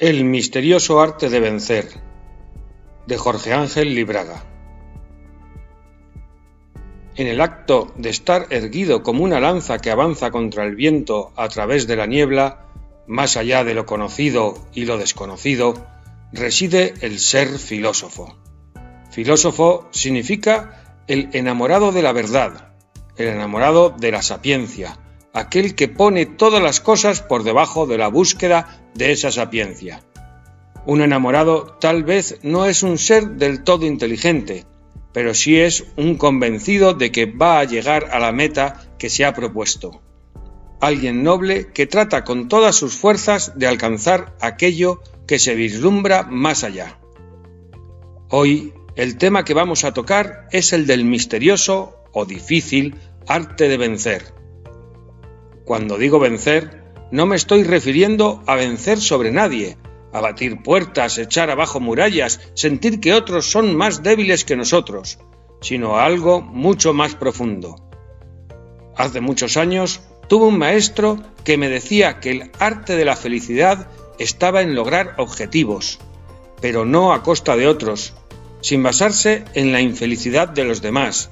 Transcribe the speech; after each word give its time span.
El 0.00 0.24
misterioso 0.24 1.00
arte 1.00 1.28
de 1.28 1.40
vencer 1.40 1.88
de 3.08 3.18
Jorge 3.18 3.52
Ángel 3.52 3.96
Libraga 3.96 4.44
En 7.16 7.26
el 7.26 7.40
acto 7.40 7.92
de 7.96 8.08
estar 8.08 8.46
erguido 8.50 9.02
como 9.02 9.24
una 9.24 9.40
lanza 9.40 9.78
que 9.78 9.90
avanza 9.90 10.30
contra 10.30 10.64
el 10.64 10.76
viento 10.76 11.32
a 11.34 11.48
través 11.48 11.88
de 11.88 11.96
la 11.96 12.06
niebla, 12.06 12.68
más 13.08 13.36
allá 13.36 13.64
de 13.64 13.74
lo 13.74 13.86
conocido 13.86 14.68
y 14.72 14.84
lo 14.84 14.98
desconocido, 14.98 15.74
reside 16.32 16.94
el 17.00 17.18
ser 17.18 17.58
filósofo. 17.58 18.38
Filósofo 19.10 19.88
significa 19.90 21.02
el 21.08 21.28
enamorado 21.32 21.90
de 21.90 22.02
la 22.02 22.12
verdad, 22.12 22.72
el 23.16 23.26
enamorado 23.26 23.90
de 23.90 24.12
la 24.12 24.22
sapiencia, 24.22 24.96
aquel 25.38 25.74
que 25.74 25.88
pone 25.88 26.26
todas 26.26 26.62
las 26.62 26.80
cosas 26.80 27.22
por 27.22 27.44
debajo 27.44 27.86
de 27.86 27.98
la 27.98 28.08
búsqueda 28.08 28.80
de 28.94 29.12
esa 29.12 29.30
sapiencia. 29.30 30.02
Un 30.84 31.00
enamorado 31.00 31.76
tal 31.80 32.02
vez 32.02 32.38
no 32.42 32.66
es 32.66 32.82
un 32.82 32.98
ser 32.98 33.30
del 33.36 33.62
todo 33.62 33.86
inteligente, 33.86 34.66
pero 35.12 35.34
sí 35.34 35.58
es 35.58 35.84
un 35.96 36.16
convencido 36.16 36.94
de 36.94 37.12
que 37.12 37.26
va 37.26 37.60
a 37.60 37.64
llegar 37.64 38.08
a 38.12 38.18
la 38.18 38.32
meta 38.32 38.88
que 38.98 39.10
se 39.10 39.24
ha 39.24 39.32
propuesto. 39.32 40.02
Alguien 40.80 41.22
noble 41.22 41.72
que 41.72 41.86
trata 41.86 42.24
con 42.24 42.48
todas 42.48 42.76
sus 42.76 42.94
fuerzas 42.94 43.58
de 43.58 43.66
alcanzar 43.66 44.36
aquello 44.40 45.02
que 45.26 45.38
se 45.38 45.54
vislumbra 45.54 46.22
más 46.22 46.64
allá. 46.64 46.98
Hoy 48.30 48.72
el 48.96 49.18
tema 49.18 49.44
que 49.44 49.54
vamos 49.54 49.84
a 49.84 49.92
tocar 49.92 50.48
es 50.52 50.72
el 50.72 50.86
del 50.86 51.04
misterioso 51.04 51.96
o 52.12 52.24
difícil 52.24 52.96
arte 53.26 53.68
de 53.68 53.76
vencer 53.76 54.37
cuando 55.68 55.98
digo 55.98 56.18
vencer, 56.18 56.82
no 57.10 57.26
me 57.26 57.36
estoy 57.36 57.62
refiriendo 57.62 58.42
a 58.46 58.54
vencer 58.54 58.98
sobre 58.98 59.32
nadie, 59.32 59.76
a 60.14 60.22
batir 60.22 60.62
puertas, 60.62 61.18
echar 61.18 61.50
abajo 61.50 61.78
murallas, 61.78 62.40
sentir 62.54 63.00
que 63.00 63.12
otros 63.12 63.50
son 63.50 63.76
más 63.76 64.02
débiles 64.02 64.46
que 64.46 64.56
nosotros, 64.56 65.18
sino 65.60 65.96
a 65.96 66.06
algo 66.06 66.40
mucho 66.40 66.94
más 66.94 67.14
profundo. 67.14 67.76
Hace 68.96 69.20
muchos 69.20 69.58
años 69.58 70.00
tuve 70.26 70.46
un 70.46 70.56
maestro 70.56 71.18
que 71.44 71.58
me 71.58 71.68
decía 71.68 72.18
que 72.18 72.30
el 72.30 72.50
arte 72.58 72.96
de 72.96 73.04
la 73.04 73.14
felicidad 73.14 73.88
estaba 74.18 74.62
en 74.62 74.74
lograr 74.74 75.16
objetivos, 75.18 75.98
pero 76.62 76.86
no 76.86 77.12
a 77.12 77.22
costa 77.22 77.56
de 77.56 77.68
otros, 77.68 78.14
sin 78.62 78.82
basarse 78.82 79.44
en 79.52 79.72
la 79.72 79.82
infelicidad 79.82 80.48
de 80.48 80.64
los 80.64 80.80
demás, 80.80 81.28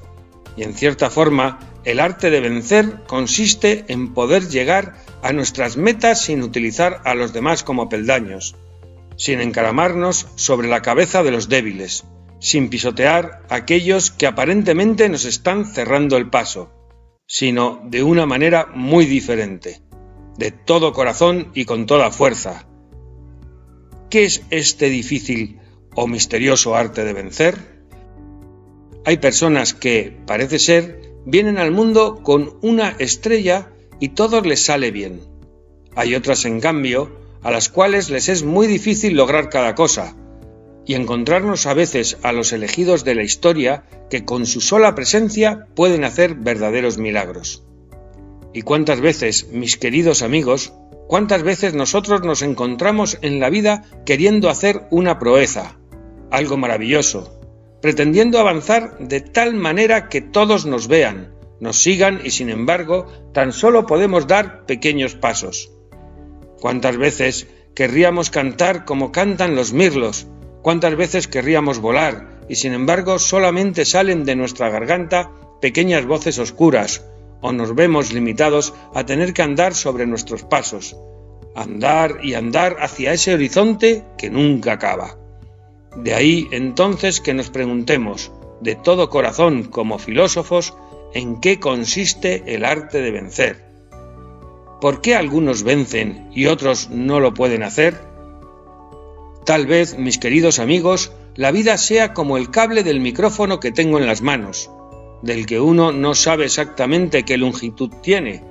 y 0.55 0.61
en 0.61 0.75
cierta 0.75 1.09
forma 1.09 1.66
el 1.87 2.01
arte 2.01 2.29
de 2.29 2.41
vencer 2.41 3.03
consiste 3.07 3.85
en 3.87 4.13
poder 4.13 4.49
llegar 4.49 4.97
a 5.21 5.31
nuestras 5.31 5.77
metas 5.77 6.21
sin 6.21 6.43
utilizar 6.43 6.99
a 7.05 7.15
los 7.15 7.31
demás 7.31 7.63
como 7.63 7.87
peldaños, 7.87 8.57
sin 9.15 9.39
encaramarnos 9.39 10.27
sobre 10.35 10.67
la 10.67 10.81
cabeza 10.81 11.23
de 11.23 11.31
los 11.31 11.47
débiles, 11.47 12.03
sin 12.41 12.67
pisotear 12.69 13.41
a 13.49 13.55
aquellos 13.55 14.11
que 14.11 14.27
aparentemente 14.27 15.07
nos 15.07 15.23
están 15.23 15.63
cerrando 15.63 16.17
el 16.17 16.29
paso, 16.29 16.73
sino 17.25 17.81
de 17.85 18.03
una 18.03 18.25
manera 18.25 18.67
muy 18.75 19.05
diferente, 19.05 19.79
de 20.37 20.51
todo 20.51 20.91
corazón 20.91 21.51
y 21.53 21.63
con 21.63 21.85
toda 21.85 22.11
fuerza. 22.11 22.67
¿Qué 24.09 24.25
es 24.25 24.43
este 24.49 24.89
difícil 24.89 25.61
o 25.95 26.05
misterioso 26.05 26.75
arte 26.75 27.05
de 27.05 27.13
vencer? 27.13 27.55
Hay 29.05 29.19
personas 29.19 29.73
que, 29.73 30.17
parece 30.25 30.59
ser, 30.59 31.07
vienen 31.27 31.57
al 31.57 31.71
mundo 31.71 32.23
con 32.23 32.57
una 32.61 32.95
estrella 32.99 33.69
y 33.99 34.09
todo 34.09 34.39
les 34.39 34.63
sale 34.63 34.91
bien. 34.91 35.19
Hay 35.93 36.15
otras, 36.15 36.45
en 36.45 36.61
cambio, 36.61 37.11
a 37.43 37.51
las 37.51 37.67
cuales 37.67 38.09
les 38.09 38.29
es 38.29 38.43
muy 38.43 38.65
difícil 38.65 39.17
lograr 39.17 39.49
cada 39.49 39.75
cosa, 39.75 40.15
y 40.85 40.93
encontrarnos 40.93 41.65
a 41.65 41.73
veces 41.73 42.17
a 42.23 42.31
los 42.31 42.53
elegidos 42.53 43.03
de 43.03 43.13
la 43.13 43.23
historia 43.23 43.83
que 44.09 44.23
con 44.23 44.45
su 44.45 44.61
sola 44.61 44.95
presencia 44.95 45.67
pueden 45.75 46.05
hacer 46.05 46.35
verdaderos 46.35 46.97
milagros. 46.97 47.65
¿Y 48.53 48.61
cuántas 48.61 49.01
veces, 49.01 49.49
mis 49.51 49.75
queridos 49.75 50.21
amigos, 50.21 50.71
cuántas 51.09 51.43
veces 51.43 51.73
nosotros 51.73 52.21
nos 52.21 52.41
encontramos 52.41 53.17
en 53.21 53.41
la 53.41 53.49
vida 53.49 53.83
queriendo 54.05 54.49
hacer 54.49 54.87
una 54.91 55.19
proeza, 55.19 55.77
algo 56.31 56.55
maravilloso, 56.55 57.36
pretendiendo 57.81 58.39
avanzar 58.39 58.97
de 58.99 59.21
tal 59.21 59.53
manera 59.53 60.09
que 60.09 60.21
todos 60.21 60.65
nos 60.65 60.87
vean, 60.87 61.33
nos 61.59 61.77
sigan 61.81 62.21
y 62.23 62.31
sin 62.31 62.49
embargo 62.49 63.07
tan 63.33 63.51
solo 63.51 63.85
podemos 63.85 64.27
dar 64.27 64.65
pequeños 64.65 65.15
pasos. 65.15 65.71
¿Cuántas 66.59 66.97
veces 66.97 67.47
querríamos 67.75 68.29
cantar 68.29 68.85
como 68.85 69.11
cantan 69.11 69.55
los 69.55 69.73
mirlos? 69.73 70.27
¿Cuántas 70.61 70.95
veces 70.95 71.27
querríamos 71.27 71.79
volar 71.79 72.41
y 72.49 72.55
sin 72.55 72.73
embargo 72.73 73.19
solamente 73.19 73.85
salen 73.85 74.25
de 74.25 74.35
nuestra 74.35 74.69
garganta 74.69 75.31
pequeñas 75.61 76.05
voces 76.05 76.39
oscuras 76.39 77.05
o 77.41 77.51
nos 77.51 77.75
vemos 77.75 78.13
limitados 78.13 78.73
a 78.93 79.05
tener 79.05 79.33
que 79.33 79.43
andar 79.43 79.75
sobre 79.75 80.07
nuestros 80.07 80.43
pasos, 80.43 80.97
andar 81.55 82.19
y 82.23 82.33
andar 82.33 82.77
hacia 82.79 83.13
ese 83.13 83.33
horizonte 83.33 84.03
que 84.17 84.29
nunca 84.29 84.73
acaba? 84.73 85.17
De 85.95 86.13
ahí 86.13 86.47
entonces 86.51 87.21
que 87.21 87.33
nos 87.33 87.49
preguntemos, 87.49 88.31
de 88.61 88.75
todo 88.75 89.09
corazón 89.09 89.63
como 89.63 89.99
filósofos, 89.99 90.75
en 91.13 91.39
qué 91.39 91.59
consiste 91.59 92.43
el 92.53 92.65
arte 92.65 93.01
de 93.01 93.11
vencer. 93.11 93.65
¿Por 94.81 95.01
qué 95.01 95.15
algunos 95.15 95.63
vencen 95.63 96.29
y 96.33 96.47
otros 96.47 96.89
no 96.89 97.19
lo 97.19 97.33
pueden 97.33 97.63
hacer? 97.63 97.99
Tal 99.45 99.65
vez, 99.65 99.97
mis 99.97 100.17
queridos 100.17 100.59
amigos, 100.59 101.11
la 101.35 101.51
vida 101.51 101.77
sea 101.77 102.13
como 102.13 102.37
el 102.37 102.51
cable 102.51 102.83
del 102.83 102.99
micrófono 102.99 103.59
que 103.59 103.71
tengo 103.71 103.97
en 103.97 104.05
las 104.05 104.21
manos, 104.21 104.69
del 105.23 105.45
que 105.45 105.59
uno 105.59 105.91
no 105.91 106.13
sabe 106.13 106.45
exactamente 106.45 107.23
qué 107.23 107.37
longitud 107.37 107.89
tiene, 108.03 108.43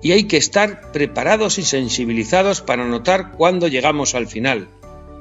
y 0.00 0.12
hay 0.12 0.24
que 0.24 0.36
estar 0.36 0.92
preparados 0.92 1.58
y 1.58 1.64
sensibilizados 1.64 2.62
para 2.62 2.86
notar 2.86 3.32
cuándo 3.32 3.66
llegamos 3.66 4.14
al 4.14 4.28
final 4.28 4.68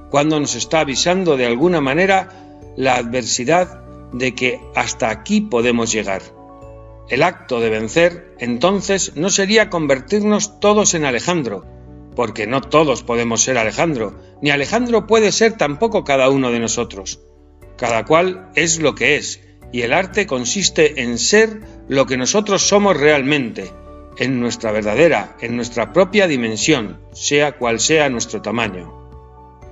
cuando 0.10 0.40
nos 0.40 0.56
está 0.56 0.82
avisando 0.82 1.38
de 1.38 1.46
alguna 1.46 1.82
manera 1.82 2.30
la 2.76 2.96
adversidad 2.96 3.82
de 4.14 4.34
que 4.36 4.62
hasta 4.76 5.10
aquí 5.10 5.42
podemos 5.42 5.92
llegar. 5.92 6.22
El 7.10 7.24
acto 7.24 7.60
de 7.60 7.70
vencer, 7.70 8.36
entonces, 8.40 9.16
no 9.16 9.30
sería 9.30 9.70
convertirnos 9.70 10.60
todos 10.60 10.94
en 10.94 11.06
Alejandro, 11.06 11.66
porque 12.16 12.48
no 12.48 12.62
todos 12.62 13.04
podemos 13.04 13.44
ser 13.44 13.58
Alejandro, 13.58 14.20
ni 14.42 14.50
Alejandro 14.50 15.08
puede 15.08 15.32
ser 15.32 15.54
tampoco 15.54 16.04
cada 16.04 16.30
uno 16.30 16.52
de 16.52 16.60
nosotros. 16.60 17.22
Cada 17.78 18.06
cual 18.06 18.50
es 18.56 18.80
lo 18.80 18.96
que 18.96 19.16
es, 19.18 19.42
y 19.72 19.82
el 19.82 19.94
arte 19.94 20.26
consiste 20.26 21.02
en 21.02 21.18
ser 21.18 21.62
lo 21.88 22.06
que 22.06 22.18
nosotros 22.18 22.68
somos 22.68 22.98
realmente, 22.98 23.72
en 24.18 24.40
nuestra 24.40 24.72
verdadera, 24.72 25.38
en 25.42 25.56
nuestra 25.56 25.94
propia 25.94 26.28
dimensión, 26.28 27.00
sea 27.14 27.54
cual 27.54 27.80
sea 27.80 28.10
nuestro 28.10 28.42
tamaño. 28.42 28.97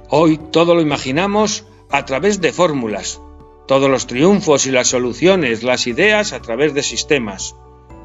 Hoy 0.09 0.37
todo 0.51 0.75
lo 0.75 0.81
imaginamos 0.81 1.65
a 1.89 2.05
través 2.05 2.39
de 2.39 2.53
fórmulas, 2.53 3.21
todos 3.67 3.89
los 3.89 4.05
triunfos 4.05 4.67
y 4.67 4.71
las 4.71 4.87
soluciones, 4.89 5.63
las 5.63 5.87
ideas 5.87 6.31
a 6.31 6.41
través 6.41 6.75
de 6.75 6.83
sistemas. 6.83 7.55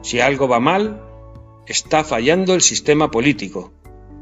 Si 0.02 0.18
algo 0.18 0.48
va 0.48 0.60
mal, 0.60 1.02
está 1.66 2.02
fallando 2.02 2.54
el 2.54 2.62
sistema 2.62 3.10
político. 3.10 3.72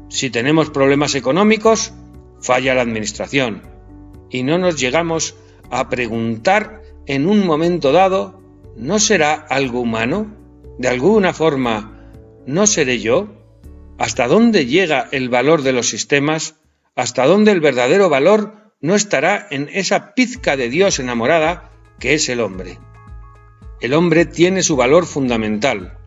Si 0.09 0.29
tenemos 0.29 0.69
problemas 0.69 1.15
económicos, 1.15 1.93
falla 2.41 2.75
la 2.75 2.81
administración. 2.81 3.63
Y 4.29 4.43
no 4.43 4.57
nos 4.57 4.77
llegamos 4.77 5.35
a 5.71 5.87
preguntar 5.87 6.81
en 7.05 7.27
un 7.27 7.45
momento 7.45 7.93
dado, 7.93 8.41
¿no 8.75 8.99
será 8.99 9.33
algo 9.33 9.79
humano? 9.79 10.35
De 10.77 10.89
alguna 10.89 11.33
forma, 11.33 12.11
¿no 12.45 12.67
seré 12.67 12.99
yo? 12.99 13.29
¿Hasta 13.97 14.27
dónde 14.27 14.65
llega 14.65 15.07
el 15.11 15.29
valor 15.29 15.61
de 15.61 15.73
los 15.73 15.87
sistemas? 15.87 16.55
Hasta 16.99 17.25
dónde 17.25 17.53
el 17.53 17.61
verdadero 17.61 18.09
valor 18.09 18.73
no 18.81 18.93
estará 18.93 19.47
en 19.51 19.69
esa 19.71 20.13
pizca 20.15 20.57
de 20.57 20.69
Dios 20.69 20.99
enamorada 20.99 21.71
que 21.97 22.13
es 22.13 22.27
el 22.27 22.41
hombre. 22.41 22.77
El 23.79 23.93
hombre 23.93 24.25
tiene 24.25 24.63
su 24.63 24.75
valor 24.75 25.05
fundamental. 25.05 25.97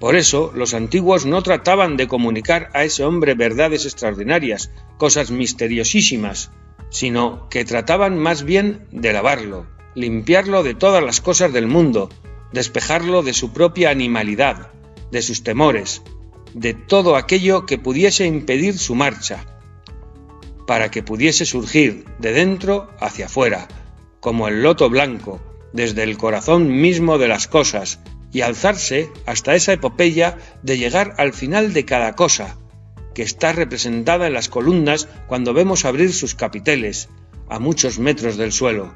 Por 0.00 0.16
eso 0.16 0.50
los 0.52 0.74
antiguos 0.74 1.24
no 1.24 1.40
trataban 1.44 1.96
de 1.96 2.08
comunicar 2.08 2.68
a 2.74 2.82
ese 2.82 3.04
hombre 3.04 3.34
verdades 3.34 3.84
extraordinarias, 3.84 4.72
cosas 4.98 5.30
misteriosísimas, 5.30 6.50
sino 6.90 7.48
que 7.48 7.64
trataban 7.64 8.18
más 8.18 8.42
bien 8.42 8.88
de 8.90 9.12
lavarlo, 9.12 9.68
limpiarlo 9.94 10.64
de 10.64 10.74
todas 10.74 11.02
las 11.04 11.20
cosas 11.20 11.52
del 11.52 11.68
mundo, 11.68 12.10
despejarlo 12.52 13.22
de 13.22 13.34
su 13.34 13.52
propia 13.52 13.90
animalidad, 13.90 14.72
de 15.12 15.22
sus 15.22 15.44
temores, 15.44 16.02
de 16.54 16.74
todo 16.74 17.14
aquello 17.14 17.66
que 17.66 17.78
pudiese 17.78 18.26
impedir 18.26 18.76
su 18.76 18.96
marcha, 18.96 19.53
para 20.66 20.90
que 20.90 21.02
pudiese 21.02 21.46
surgir 21.46 22.04
de 22.18 22.32
dentro 22.32 22.90
hacia 23.00 23.26
afuera, 23.26 23.68
como 24.20 24.48
el 24.48 24.62
loto 24.62 24.88
blanco, 24.88 25.40
desde 25.72 26.02
el 26.02 26.16
corazón 26.16 26.68
mismo 26.68 27.18
de 27.18 27.28
las 27.28 27.46
cosas, 27.48 28.00
y 28.32 28.40
alzarse 28.40 29.10
hasta 29.26 29.54
esa 29.54 29.72
epopeya 29.72 30.38
de 30.62 30.76
llegar 30.78 31.14
al 31.18 31.32
final 31.32 31.72
de 31.72 31.84
cada 31.84 32.14
cosa, 32.14 32.56
que 33.14 33.22
está 33.22 33.52
representada 33.52 34.26
en 34.26 34.34
las 34.34 34.48
columnas 34.48 35.08
cuando 35.28 35.54
vemos 35.54 35.84
abrir 35.84 36.12
sus 36.12 36.34
capiteles, 36.34 37.08
a 37.48 37.58
muchos 37.58 37.98
metros 37.98 38.36
del 38.36 38.52
suelo. 38.52 38.92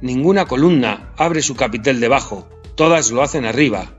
Ninguna 0.00 0.46
columna 0.46 1.12
abre 1.16 1.40
su 1.40 1.54
capitel 1.54 2.00
debajo, 2.00 2.48
todas 2.74 3.10
lo 3.10 3.22
hacen 3.22 3.44
arriba. 3.44 3.94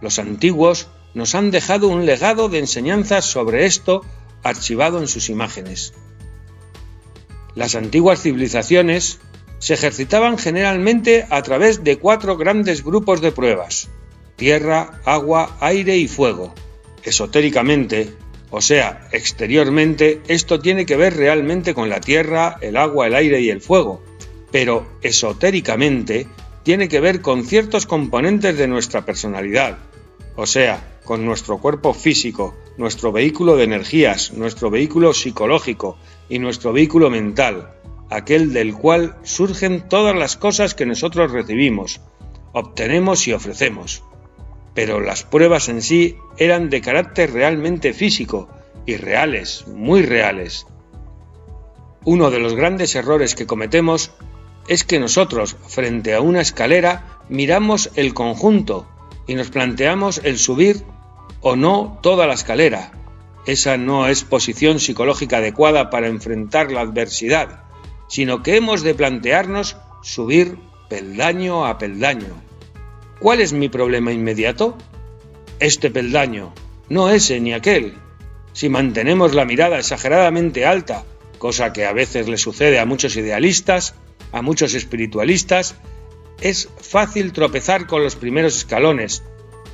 Los 0.00 0.18
antiguos 0.18 0.88
nos 1.14 1.34
han 1.34 1.50
dejado 1.50 1.88
un 1.88 2.06
legado 2.06 2.48
de 2.48 2.58
enseñanzas 2.58 3.24
sobre 3.24 3.66
esto 3.66 4.02
archivado 4.42 4.98
en 4.98 5.08
sus 5.08 5.30
imágenes. 5.30 5.94
Las 7.54 7.74
antiguas 7.74 8.22
civilizaciones 8.22 9.20
se 9.58 9.74
ejercitaban 9.74 10.38
generalmente 10.38 11.26
a 11.30 11.42
través 11.42 11.84
de 11.84 11.98
cuatro 11.98 12.36
grandes 12.36 12.82
grupos 12.82 13.20
de 13.20 13.30
pruebas, 13.30 13.90
tierra, 14.36 15.00
agua, 15.04 15.56
aire 15.60 15.96
y 15.98 16.08
fuego. 16.08 16.54
Esotéricamente, 17.04 18.12
o 18.50 18.60
sea, 18.60 19.08
exteriormente, 19.12 20.20
esto 20.28 20.60
tiene 20.60 20.84
que 20.86 20.96
ver 20.96 21.16
realmente 21.16 21.74
con 21.74 21.88
la 21.88 22.00
tierra, 22.00 22.58
el 22.60 22.76
agua, 22.76 23.06
el 23.06 23.14
aire 23.14 23.40
y 23.40 23.50
el 23.50 23.60
fuego, 23.60 24.02
pero 24.50 24.86
esotéricamente 25.02 26.26
tiene 26.62 26.88
que 26.88 27.00
ver 27.00 27.20
con 27.20 27.44
ciertos 27.44 27.86
componentes 27.86 28.56
de 28.56 28.68
nuestra 28.68 29.04
personalidad, 29.04 29.78
o 30.36 30.46
sea, 30.46 30.98
con 31.04 31.24
nuestro 31.24 31.58
cuerpo 31.58 31.94
físico, 31.94 32.56
nuestro 32.76 33.12
vehículo 33.12 33.56
de 33.56 33.64
energías, 33.64 34.32
nuestro 34.32 34.70
vehículo 34.70 35.12
psicológico 35.12 35.98
y 36.32 36.38
nuestro 36.38 36.72
vehículo 36.72 37.10
mental, 37.10 37.74
aquel 38.08 38.54
del 38.54 38.72
cual 38.74 39.16
surgen 39.22 39.86
todas 39.86 40.16
las 40.16 40.38
cosas 40.38 40.74
que 40.74 40.86
nosotros 40.86 41.30
recibimos, 41.30 42.00
obtenemos 42.54 43.28
y 43.28 43.34
ofrecemos. 43.34 44.02
Pero 44.72 44.98
las 45.00 45.24
pruebas 45.24 45.68
en 45.68 45.82
sí 45.82 46.16
eran 46.38 46.70
de 46.70 46.80
carácter 46.80 47.34
realmente 47.34 47.92
físico 47.92 48.48
y 48.86 48.96
reales, 48.96 49.66
muy 49.66 50.06
reales. 50.06 50.66
Uno 52.02 52.30
de 52.30 52.38
los 52.38 52.54
grandes 52.54 52.94
errores 52.94 53.34
que 53.34 53.46
cometemos 53.46 54.12
es 54.68 54.84
que 54.84 55.00
nosotros, 55.00 55.58
frente 55.68 56.14
a 56.14 56.22
una 56.22 56.40
escalera, 56.40 57.18
miramos 57.28 57.90
el 57.94 58.14
conjunto 58.14 58.88
y 59.26 59.34
nos 59.34 59.50
planteamos 59.50 60.22
el 60.24 60.38
subir 60.38 60.82
o 61.42 61.56
no 61.56 61.98
toda 62.00 62.26
la 62.26 62.32
escalera. 62.32 63.01
Esa 63.46 63.76
no 63.76 64.06
es 64.06 64.22
posición 64.22 64.78
psicológica 64.78 65.38
adecuada 65.38 65.90
para 65.90 66.06
enfrentar 66.06 66.70
la 66.70 66.82
adversidad, 66.82 67.64
sino 68.08 68.42
que 68.42 68.56
hemos 68.56 68.82
de 68.82 68.94
plantearnos 68.94 69.76
subir 70.02 70.58
peldaño 70.88 71.66
a 71.66 71.78
peldaño. 71.78 72.40
¿Cuál 73.18 73.40
es 73.40 73.52
mi 73.52 73.68
problema 73.68 74.12
inmediato? 74.12 74.76
Este 75.58 75.90
peldaño, 75.90 76.52
no 76.88 77.10
ese 77.10 77.40
ni 77.40 77.52
aquel. 77.52 77.94
Si 78.52 78.68
mantenemos 78.68 79.34
la 79.34 79.44
mirada 79.44 79.78
exageradamente 79.78 80.66
alta, 80.66 81.04
cosa 81.38 81.72
que 81.72 81.86
a 81.86 81.92
veces 81.92 82.28
le 82.28 82.36
sucede 82.36 82.78
a 82.78 82.86
muchos 82.86 83.16
idealistas, 83.16 83.94
a 84.30 84.42
muchos 84.42 84.74
espiritualistas, 84.74 85.74
es 86.40 86.68
fácil 86.80 87.32
tropezar 87.32 87.86
con 87.86 88.04
los 88.04 88.16
primeros 88.16 88.56
escalones 88.56 89.22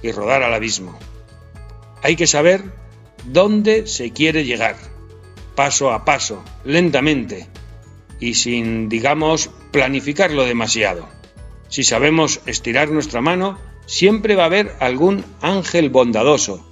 y 0.02 0.12
rodar 0.12 0.42
al 0.42 0.54
abismo. 0.54 0.98
Hay 2.02 2.16
que 2.16 2.26
saber 2.26 2.62
dónde 3.32 3.86
se 3.86 4.12
quiere 4.12 4.44
llegar, 4.44 4.76
paso 5.54 5.92
a 5.92 6.04
paso, 6.04 6.42
lentamente, 6.64 7.46
y 8.20 8.34
sin, 8.34 8.88
digamos, 8.88 9.50
planificarlo 9.70 10.44
demasiado. 10.44 11.08
Si 11.68 11.84
sabemos 11.84 12.40
estirar 12.46 12.90
nuestra 12.90 13.20
mano, 13.20 13.58
siempre 13.86 14.34
va 14.34 14.44
a 14.44 14.46
haber 14.46 14.74
algún 14.80 15.24
ángel 15.40 15.90
bondadoso, 15.90 16.66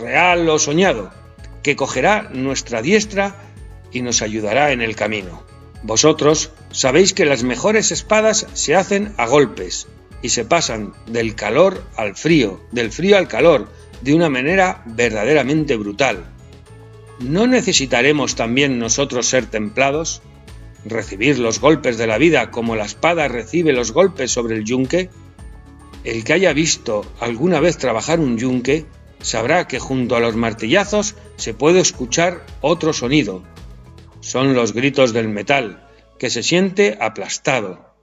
real 0.00 0.48
o 0.48 0.58
soñado, 0.58 1.10
que 1.62 1.76
cogerá 1.76 2.28
nuestra 2.32 2.82
diestra 2.82 3.36
y 3.92 4.02
nos 4.02 4.22
ayudará 4.22 4.72
en 4.72 4.82
el 4.82 4.94
camino. 4.94 5.42
Vosotros 5.82 6.52
sabéis 6.70 7.12
que 7.12 7.24
las 7.24 7.42
mejores 7.42 7.92
espadas 7.92 8.46
se 8.54 8.74
hacen 8.74 9.14
a 9.16 9.26
golpes 9.26 9.88
y 10.22 10.30
se 10.30 10.44
pasan 10.44 10.94
del 11.06 11.34
calor 11.34 11.82
al 11.96 12.16
frío, 12.16 12.60
del 12.72 12.90
frío 12.90 13.16
al 13.16 13.28
calor, 13.28 13.68
de 14.00 14.14
una 14.14 14.28
manera 14.28 14.82
verdaderamente 14.86 15.76
brutal. 15.76 16.24
¿No 17.18 17.46
necesitaremos 17.46 18.34
también 18.34 18.78
nosotros 18.78 19.26
ser 19.26 19.46
templados? 19.46 20.22
¿Recibir 20.84 21.38
los 21.38 21.60
golpes 21.60 21.98
de 21.98 22.06
la 22.06 22.18
vida 22.18 22.50
como 22.50 22.76
la 22.76 22.84
espada 22.84 23.28
recibe 23.28 23.72
los 23.72 23.92
golpes 23.92 24.30
sobre 24.30 24.56
el 24.56 24.64
yunque? 24.64 25.10
El 26.04 26.24
que 26.24 26.34
haya 26.34 26.52
visto 26.52 27.04
alguna 27.20 27.60
vez 27.60 27.78
trabajar 27.78 28.20
un 28.20 28.38
yunque 28.38 28.86
sabrá 29.20 29.66
que 29.66 29.78
junto 29.78 30.14
a 30.14 30.20
los 30.20 30.36
martillazos 30.36 31.16
se 31.36 31.54
puede 31.54 31.80
escuchar 31.80 32.44
otro 32.60 32.92
sonido, 32.92 33.42
son 34.20 34.54
los 34.54 34.72
gritos 34.72 35.12
del 35.12 35.28
metal, 35.28 35.88
que 36.18 36.30
se 36.30 36.42
siente 36.42 36.98
aplastado. 37.00 37.94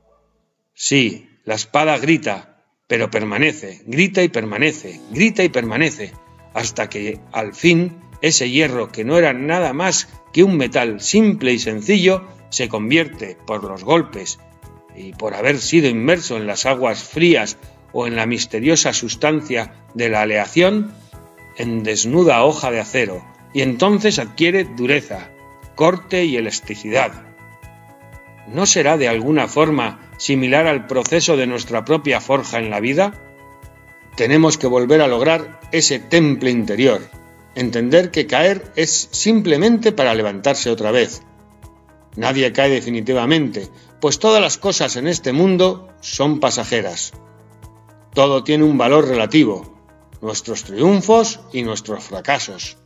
Sí, 0.74 1.30
la 1.44 1.56
espada 1.56 1.98
grita, 1.98 2.53
pero 2.94 3.10
permanece, 3.10 3.82
grita 3.88 4.22
y 4.22 4.28
permanece, 4.28 5.02
grita 5.10 5.44
y 5.44 5.50
permanece, 5.50 6.14
hasta 6.54 6.90
que 6.90 7.20
al 7.32 7.56
fin 7.56 7.98
ese 8.22 8.52
hierro 8.52 8.92
que 8.92 9.04
no 9.04 9.18
era 9.18 9.34
nada 9.34 9.74
más 9.74 10.10
que 10.32 10.44
un 10.44 10.58
metal 10.58 11.02
simple 11.02 11.54
y 11.54 11.58
sencillo 11.58 12.24
se 12.52 12.70
convierte 12.70 13.36
por 13.48 13.64
los 13.64 13.84
golpes 13.84 14.38
y 14.96 15.14
por 15.14 15.34
haber 15.34 15.58
sido 15.58 15.90
inmerso 15.90 16.38
en 16.38 16.46
las 16.46 16.68
aguas 16.68 17.04
frías 17.04 17.58
o 17.94 18.06
en 18.06 18.16
la 18.16 18.28
misteriosa 18.28 18.94
sustancia 18.94 19.74
de 19.96 20.10
la 20.10 20.22
aleación 20.22 20.94
en 21.58 21.82
desnuda 21.82 22.44
hoja 22.44 22.70
de 22.70 22.80
acero 22.80 23.26
y 23.56 23.62
entonces 23.62 24.20
adquiere 24.20 24.66
dureza, 24.66 25.32
corte 25.74 26.26
y 26.26 26.38
elasticidad. 26.38 27.33
¿No 28.48 28.66
será 28.66 28.98
de 28.98 29.08
alguna 29.08 29.48
forma 29.48 30.00
similar 30.18 30.68
al 30.68 30.88
proceso 30.88 31.38
de 31.38 31.48
nuestra 31.48 31.86
propia 31.86 32.22
forja 32.22 32.60
en 32.60 32.70
la 32.70 32.80
vida? 32.80 33.14
Tenemos 34.16 34.58
que 34.58 34.68
volver 34.68 35.02
a 35.02 35.08
lograr 35.08 35.60
ese 35.72 36.00
temple 36.00 36.52
interior, 36.52 37.02
entender 37.56 38.12
que 38.12 38.28
caer 38.28 38.72
es 38.76 39.10
simplemente 39.12 39.92
para 39.92 40.14
levantarse 40.14 40.70
otra 40.70 40.92
vez. 40.92 41.24
Nadie 42.16 42.52
cae 42.52 42.70
definitivamente, 42.70 43.70
pues 44.00 44.20
todas 44.20 44.42
las 44.42 44.58
cosas 44.58 44.96
en 44.98 45.08
este 45.08 45.34
mundo 45.34 45.88
son 46.02 46.40
pasajeras. 46.40 47.14
Todo 48.14 48.44
tiene 48.44 48.66
un 48.66 48.78
valor 48.78 49.08
relativo, 49.08 49.74
nuestros 50.22 50.64
triunfos 50.64 51.40
y 51.52 51.64
nuestros 51.64 52.04
fracasos 52.04 52.78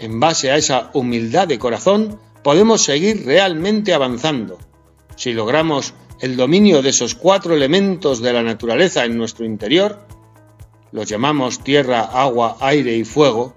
en 0.00 0.18
base 0.18 0.50
a 0.50 0.56
esa 0.56 0.90
humildad 0.94 1.46
de 1.46 1.58
corazón, 1.58 2.18
podemos 2.42 2.82
seguir 2.82 3.24
realmente 3.26 3.92
avanzando. 3.92 4.58
Si 5.20 5.34
logramos 5.34 5.92
el 6.20 6.38
dominio 6.38 6.80
de 6.80 6.88
esos 6.88 7.14
cuatro 7.14 7.54
elementos 7.54 8.22
de 8.22 8.32
la 8.32 8.42
naturaleza 8.42 9.04
en 9.04 9.18
nuestro 9.18 9.44
interior, 9.44 9.98
los 10.92 11.10
llamamos 11.10 11.62
tierra, 11.62 12.00
agua, 12.00 12.56
aire 12.60 12.96
y 12.96 13.04
fuego, 13.04 13.54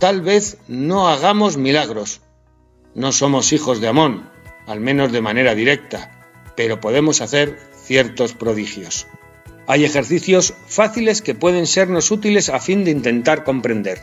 tal 0.00 0.20
vez 0.20 0.58
no 0.66 1.08
hagamos 1.08 1.58
milagros. 1.58 2.22
No 2.96 3.12
somos 3.12 3.52
hijos 3.52 3.80
de 3.80 3.86
Amón, 3.86 4.28
al 4.66 4.80
menos 4.80 5.12
de 5.12 5.20
manera 5.20 5.54
directa, 5.54 6.26
pero 6.56 6.80
podemos 6.80 7.20
hacer 7.20 7.56
ciertos 7.84 8.32
prodigios. 8.32 9.06
Hay 9.68 9.84
ejercicios 9.84 10.54
fáciles 10.66 11.22
que 11.22 11.36
pueden 11.36 11.68
sernos 11.68 12.10
útiles 12.10 12.48
a 12.48 12.58
fin 12.58 12.82
de 12.82 12.90
intentar 12.90 13.44
comprender. 13.44 14.00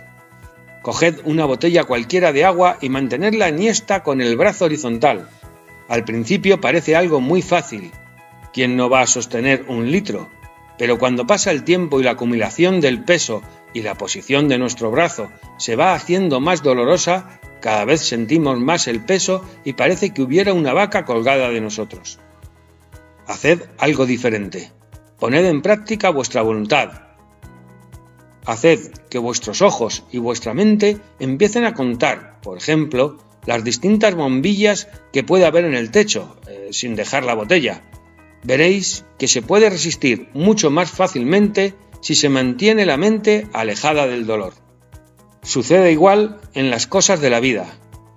Coged 0.83 1.15
una 1.25 1.43
botella 1.43 1.83
cualquiera 1.83 2.31
de 2.31 2.45
agua 2.45 2.77
y 2.79 2.87
mantenerla 2.87 3.49
esta 3.49 4.03
con 4.03 4.21
el 4.21 4.37
brazo 4.37 4.63
horizontal. 4.63 5.27
Al 5.93 6.05
principio 6.05 6.59
parece 6.59 6.95
algo 6.95 7.21
muy 7.21 7.43
fácil. 7.43 7.91
¿Quién 8.51 8.75
no 8.75 8.89
va 8.89 9.01
a 9.01 9.05
sostener 9.05 9.65
un 9.67 9.91
litro? 9.91 10.27
Pero 10.79 10.97
cuando 10.97 11.27
pasa 11.27 11.51
el 11.51 11.63
tiempo 11.63 11.99
y 11.99 12.03
la 12.03 12.13
acumulación 12.13 12.81
del 12.81 13.03
peso 13.03 13.43
y 13.75 13.83
la 13.83 13.93
posición 13.93 14.47
de 14.47 14.57
nuestro 14.57 14.89
brazo 14.89 15.29
se 15.59 15.75
va 15.75 15.93
haciendo 15.93 16.39
más 16.39 16.63
dolorosa, 16.63 17.39
cada 17.61 17.85
vez 17.85 18.01
sentimos 18.01 18.59
más 18.59 18.87
el 18.87 19.05
peso 19.05 19.45
y 19.63 19.73
parece 19.73 20.15
que 20.15 20.23
hubiera 20.23 20.51
una 20.51 20.73
vaca 20.73 21.05
colgada 21.05 21.49
de 21.51 21.61
nosotros. 21.61 22.17
Haced 23.27 23.61
algo 23.77 24.07
diferente. 24.07 24.71
Poned 25.19 25.45
en 25.45 25.61
práctica 25.61 26.09
vuestra 26.09 26.41
voluntad, 26.41 27.03
Haced 28.47 28.93
que 29.11 29.19
vuestros 29.19 29.61
ojos 29.61 30.05
y 30.11 30.17
vuestra 30.17 30.55
mente 30.55 30.97
empiecen 31.19 31.65
a 31.65 31.75
contar, 31.75 32.41
por 32.41 32.57
ejemplo, 32.57 33.19
las 33.45 33.63
distintas 33.63 34.15
bombillas 34.15 34.87
que 35.11 35.23
puede 35.23 35.45
haber 35.45 35.65
en 35.65 35.73
el 35.73 35.91
techo, 35.91 36.37
eh, 36.47 36.69
sin 36.71 36.95
dejar 36.95 37.23
la 37.23 37.33
botella. 37.33 37.83
Veréis 38.43 39.05
que 39.17 39.27
se 39.27 39.41
puede 39.41 39.69
resistir 39.69 40.29
mucho 40.33 40.69
más 40.69 40.91
fácilmente 40.91 41.73
si 42.01 42.15
se 42.15 42.29
mantiene 42.29 42.85
la 42.85 42.97
mente 42.97 43.47
alejada 43.53 44.07
del 44.07 44.25
dolor. 44.25 44.53
Sucede 45.41 45.91
igual 45.91 46.39
en 46.53 46.69
las 46.69 46.87
cosas 46.87 47.21
de 47.21 47.29
la 47.29 47.39
vida. 47.39 47.65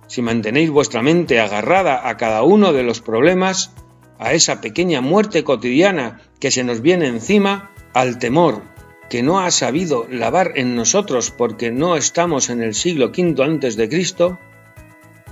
Si 0.07 0.21
mantenéis 0.21 0.69
vuestra 0.69 1.01
mente 1.01 1.39
agarrada 1.39 2.07
a 2.07 2.17
cada 2.17 2.43
uno 2.43 2.73
de 2.73 2.83
los 2.83 3.01
problemas, 3.01 3.71
a 4.19 4.33
esa 4.33 4.61
pequeña 4.61 5.01
muerte 5.01 5.43
cotidiana 5.43 6.21
que 6.39 6.51
se 6.51 6.63
nos 6.63 6.81
viene 6.81 7.07
encima, 7.07 7.71
al 7.93 8.19
temor, 8.19 8.63
que 9.09 9.23
no 9.23 9.39
ha 9.39 9.51
sabido 9.51 10.07
lavar 10.09 10.53
en 10.55 10.75
nosotros 10.75 11.31
porque 11.31 11.71
no 11.71 11.95
estamos 11.95 12.49
en 12.49 12.61
el 12.61 12.73
siglo 12.73 13.07
V 13.07 13.43
antes 13.43 13.75
de 13.75 13.89
Cristo, 13.89 14.39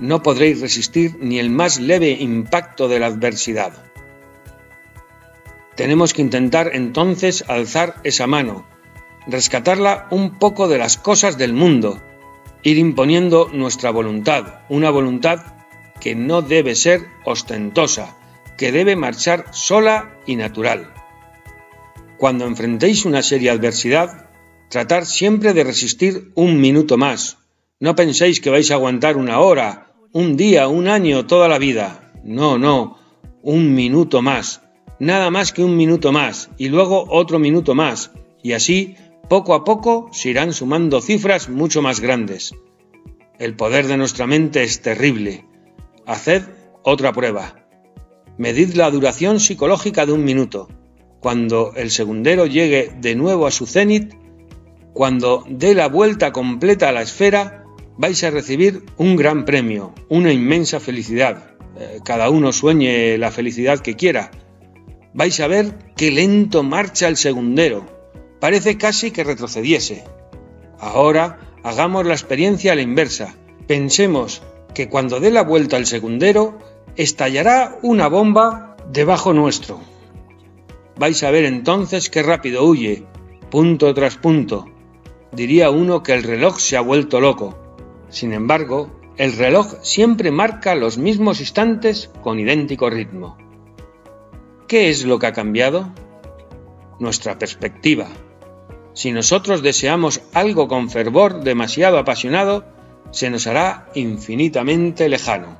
no 0.00 0.22
podréis 0.22 0.60
resistir 0.60 1.16
ni 1.20 1.38
el 1.38 1.50
más 1.50 1.80
leve 1.80 2.10
impacto 2.10 2.88
de 2.88 2.98
la 2.98 3.06
adversidad. 3.06 3.72
Tenemos 5.76 6.14
que 6.14 6.22
intentar 6.22 6.70
entonces 6.72 7.44
alzar 7.48 7.96
esa 8.02 8.26
mano, 8.26 8.66
rescatarla 9.26 10.08
un 10.10 10.38
poco 10.38 10.68
de 10.68 10.78
las 10.78 10.96
cosas 10.96 11.36
del 11.36 11.52
mundo, 11.52 12.02
ir 12.62 12.78
imponiendo 12.78 13.50
nuestra 13.52 13.90
voluntad, 13.90 14.60
una 14.68 14.90
voluntad 14.90 15.42
que 16.00 16.14
no 16.14 16.42
debe 16.42 16.74
ser 16.74 17.06
ostentosa, 17.24 18.16
que 18.56 18.72
debe 18.72 18.96
marchar 18.96 19.46
sola 19.52 20.18
y 20.26 20.36
natural. 20.36 20.92
Cuando 22.16 22.46
enfrentéis 22.46 23.04
una 23.04 23.22
seria 23.22 23.52
adversidad, 23.52 24.30
tratar 24.70 25.04
siempre 25.04 25.52
de 25.52 25.64
resistir 25.64 26.32
un 26.34 26.60
minuto 26.60 26.96
más. 26.96 27.38
No 27.78 27.94
penséis 27.94 28.40
que 28.40 28.50
vais 28.50 28.70
a 28.70 28.74
aguantar 28.74 29.16
una 29.16 29.40
hora, 29.40 29.85
un 30.16 30.34
día, 30.38 30.66
un 30.66 30.88
año, 30.88 31.26
toda 31.26 31.46
la 31.46 31.58
vida. 31.58 32.10
No, 32.24 32.56
no, 32.56 32.96
un 33.42 33.74
minuto 33.74 34.22
más. 34.22 34.62
Nada 34.98 35.30
más 35.30 35.52
que 35.52 35.62
un 35.62 35.76
minuto 35.76 36.10
más 36.10 36.48
y 36.56 36.70
luego 36.70 37.04
otro 37.10 37.38
minuto 37.38 37.74
más. 37.74 38.12
Y 38.42 38.52
así, 38.54 38.96
poco 39.28 39.52
a 39.52 39.62
poco, 39.62 40.08
se 40.12 40.30
irán 40.30 40.54
sumando 40.54 41.02
cifras 41.02 41.50
mucho 41.50 41.82
más 41.82 42.00
grandes. 42.00 42.54
El 43.38 43.56
poder 43.56 43.88
de 43.88 43.98
nuestra 43.98 44.26
mente 44.26 44.62
es 44.62 44.80
terrible. 44.80 45.44
Haced 46.06 46.44
otra 46.82 47.12
prueba. 47.12 47.68
Medid 48.38 48.72
la 48.72 48.90
duración 48.90 49.38
psicológica 49.38 50.06
de 50.06 50.12
un 50.12 50.24
minuto 50.24 50.70
cuando 51.20 51.74
el 51.76 51.90
segundero 51.90 52.46
llegue 52.46 52.90
de 53.02 53.16
nuevo 53.16 53.46
a 53.46 53.50
su 53.50 53.66
cenit, 53.66 54.14
cuando 54.94 55.44
dé 55.46 55.74
la 55.74 55.88
vuelta 55.88 56.32
completa 56.32 56.88
a 56.88 56.92
la 56.92 57.02
esfera, 57.02 57.65
vais 57.96 58.22
a 58.24 58.30
recibir 58.30 58.84
un 58.96 59.16
gran 59.16 59.44
premio, 59.44 59.94
una 60.08 60.32
inmensa 60.32 60.80
felicidad. 60.80 61.50
Eh, 61.78 62.00
cada 62.04 62.30
uno 62.30 62.52
sueñe 62.52 63.18
la 63.18 63.30
felicidad 63.30 63.80
que 63.80 63.96
quiera. 63.96 64.30
Vais 65.14 65.38
a 65.40 65.46
ver 65.46 65.74
qué 65.96 66.10
lento 66.10 66.62
marcha 66.62 67.08
el 67.08 67.16
segundero. 67.16 67.86
Parece 68.40 68.76
casi 68.76 69.10
que 69.10 69.24
retrocediese. 69.24 70.04
Ahora 70.78 71.38
hagamos 71.62 72.06
la 72.06 72.14
experiencia 72.14 72.72
a 72.72 72.76
la 72.76 72.82
inversa. 72.82 73.34
Pensemos 73.66 74.42
que 74.74 74.88
cuando 74.88 75.20
dé 75.20 75.30
la 75.30 75.42
vuelta 75.42 75.76
al 75.76 75.86
segundero, 75.86 76.58
estallará 76.96 77.78
una 77.82 78.08
bomba 78.08 78.76
debajo 78.92 79.32
nuestro 79.32 79.80
vais 80.98 81.22
a 81.22 81.30
ver 81.30 81.44
entonces 81.44 82.10
qué 82.10 82.22
rápido 82.22 82.64
huye, 82.64 83.04
punto 83.50 83.92
tras 83.94 84.16
punto. 84.16 84.66
Diría 85.32 85.70
uno 85.70 86.02
que 86.02 86.14
el 86.14 86.22
reloj 86.22 86.58
se 86.58 86.76
ha 86.76 86.80
vuelto 86.80 87.20
loco. 87.20 87.58
Sin 88.16 88.32
embargo, 88.32 88.98
el 89.18 89.36
reloj 89.36 89.74
siempre 89.82 90.30
marca 90.30 90.74
los 90.74 90.96
mismos 90.96 91.38
instantes 91.40 92.10
con 92.22 92.38
idéntico 92.38 92.88
ritmo. 92.88 93.36
¿Qué 94.66 94.88
es 94.88 95.04
lo 95.04 95.18
que 95.18 95.26
ha 95.26 95.34
cambiado? 95.34 95.92
Nuestra 96.98 97.38
perspectiva. 97.38 98.08
Si 98.94 99.12
nosotros 99.12 99.60
deseamos 99.60 100.22
algo 100.32 100.66
con 100.66 100.88
fervor 100.88 101.44
demasiado 101.44 101.98
apasionado, 101.98 102.64
se 103.10 103.28
nos 103.28 103.46
hará 103.46 103.90
infinitamente 103.94 105.10
lejano. 105.10 105.58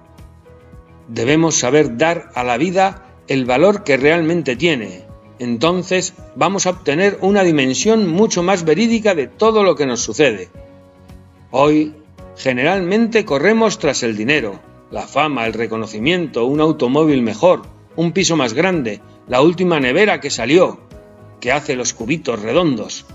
Debemos 1.08 1.56
saber 1.56 1.98
dar 1.98 2.30
a 2.34 2.42
la 2.42 2.56
vida 2.56 3.04
el 3.28 3.44
valor 3.44 3.84
que 3.84 3.98
realmente 3.98 4.56
tiene, 4.56 5.04
entonces 5.38 6.14
vamos 6.36 6.64
a 6.64 6.70
obtener 6.70 7.18
una 7.20 7.42
dimensión 7.42 8.08
mucho 8.08 8.42
más 8.42 8.64
verídica 8.64 9.14
de 9.14 9.26
todo 9.26 9.62
lo 9.62 9.76
que 9.76 9.84
nos 9.84 10.00
sucede. 10.00 10.48
Hoy, 11.50 11.92
generalmente 12.36 13.24
corremos 13.24 13.78
tras 13.78 14.02
el 14.02 14.16
dinero, 14.16 14.60
la 14.90 15.06
fama, 15.06 15.46
el 15.46 15.52
reconocimiento, 15.52 16.44
un 16.44 16.60
automóvil 16.60 17.22
mejor, 17.22 17.62
un 17.96 18.12
piso 18.12 18.36
más 18.36 18.54
grande, 18.54 19.00
la 19.26 19.40
última 19.40 19.80
nevera 19.80 20.20
que 20.20 20.30
salió, 20.30 20.80
que 21.40 21.52
hace 21.52 21.76
los 21.76 21.92
cubitos 21.92 22.40
redondos. 22.40 23.06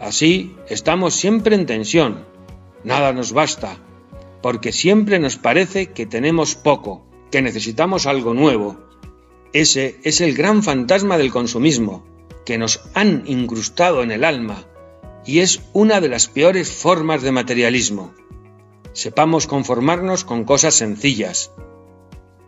Así 0.00 0.56
estamos 0.68 1.14
siempre 1.14 1.54
en 1.54 1.66
tensión. 1.66 2.24
Nada 2.84 3.12
nos 3.12 3.32
basta, 3.32 3.76
porque 4.42 4.72
siempre 4.72 5.18
nos 5.18 5.36
parece 5.36 5.92
que 5.92 6.06
tenemos 6.06 6.54
poco, 6.54 7.04
que 7.30 7.42
necesitamos 7.42 8.06
algo 8.06 8.34
nuevo, 8.34 8.88
ese 9.52 9.98
es 10.02 10.20
el 10.20 10.34
gran 10.34 10.62
fantasma 10.62 11.16
del 11.16 11.30
consumismo, 11.30 12.04
que 12.44 12.58
nos 12.58 12.80
han 12.92 13.22
incrustado 13.26 14.02
en 14.02 14.10
el 14.10 14.24
alma, 14.24 14.66
y 15.24 15.38
es 15.38 15.62
una 15.72 16.02
de 16.02 16.08
las 16.10 16.28
peores 16.28 16.70
formas 16.70 17.22
de 17.22 17.32
materialismo. 17.32 18.12
Sepamos 18.98 19.46
conformarnos 19.46 20.24
con 20.24 20.42
cosas 20.42 20.74
sencillas. 20.74 21.52